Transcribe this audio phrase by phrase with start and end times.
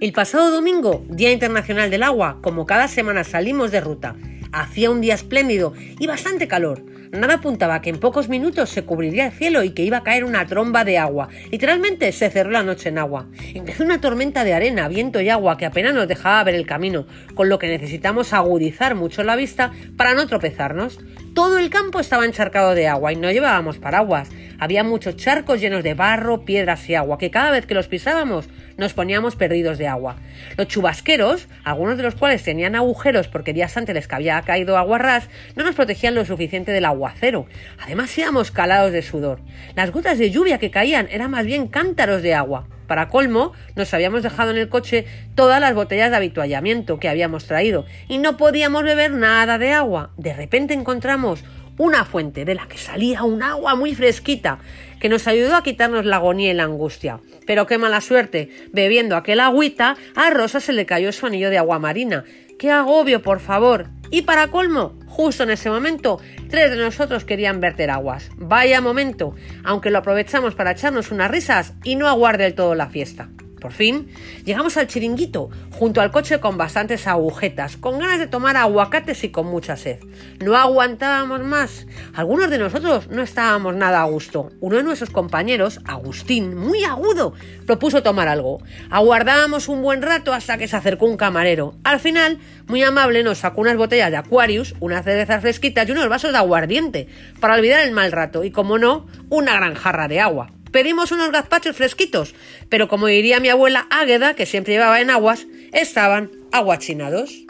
[0.00, 4.16] El pasado domingo, Día Internacional del Agua, como cada semana salimos de ruta.
[4.52, 6.82] Hacía un día espléndido y bastante calor.
[7.12, 10.24] Nada apuntaba que en pocos minutos se cubriría el cielo y que iba a caer
[10.24, 11.28] una tromba de agua.
[11.50, 13.26] Literalmente se cerró la noche en agua.
[13.52, 17.06] Empezó una tormenta de arena, viento y agua que apenas nos dejaba ver el camino,
[17.34, 21.00] con lo que necesitamos agudizar mucho la vista para no tropezarnos.
[21.34, 24.28] Todo el campo estaba encharcado de agua y no llevábamos paraguas.
[24.60, 28.48] Había muchos charcos llenos de barro, piedras y agua, que cada vez que los pisábamos
[28.76, 30.16] nos poníamos perdidos de agua.
[30.56, 34.06] Los chubasqueros, algunos de los cuales tenían agujeros porque días antes les
[34.40, 37.46] había caído agua ras, no nos protegían lo suficiente del aguacero.
[37.78, 39.40] Además íbamos calados de sudor.
[39.74, 42.66] Las gotas de lluvia que caían eran más bien cántaros de agua.
[42.86, 45.04] Para colmo, nos habíamos dejado en el coche
[45.36, 50.10] todas las botellas de habituallamiento que habíamos traído y no podíamos beber nada de agua.
[50.16, 51.44] De repente encontramos
[51.80, 54.58] una fuente de la que salía un agua muy fresquita
[55.00, 57.20] que nos ayudó a quitarnos la agonía y la angustia.
[57.46, 61.56] Pero qué mala suerte, bebiendo aquel agüita, a Rosa se le cayó su anillo de
[61.56, 62.24] agua marina.
[62.58, 63.86] ¡Qué agobio, por favor!
[64.10, 68.30] Y para colmo, justo en ese momento, tres de nosotros querían verter aguas.
[68.36, 72.90] Vaya momento, aunque lo aprovechamos para echarnos unas risas y no aguar del todo la
[72.90, 73.30] fiesta.
[73.60, 74.08] Por fin,
[74.44, 79.28] llegamos al chiringuito, junto al coche con bastantes agujetas, con ganas de tomar aguacates y
[79.28, 79.98] con mucha sed.
[80.42, 81.86] No aguantábamos más.
[82.14, 84.50] Algunos de nosotros no estábamos nada a gusto.
[84.60, 87.34] Uno de nuestros compañeros, Agustín, muy agudo,
[87.66, 88.62] propuso tomar algo.
[88.90, 91.74] Aguardábamos un buen rato hasta que se acercó un camarero.
[91.84, 96.08] Al final, muy amable, nos sacó unas botellas de Aquarius, unas cervezas fresquitas y unos
[96.08, 97.08] vasos de aguardiente,
[97.40, 100.52] para olvidar el mal rato, y como no, una gran jarra de agua.
[100.70, 102.34] Pedimos unos gazpachos fresquitos,
[102.68, 107.44] pero como diría mi abuela Águeda, que siempre llevaba en aguas, estaban aguachinados.